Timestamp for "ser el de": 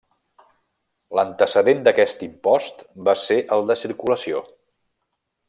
3.27-3.77